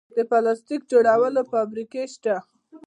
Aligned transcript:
د 0.15 0.19
پلاستیک 0.29 0.81
جوړولو 0.91 1.41
فابریکې 1.51 2.03
شته 2.13 2.35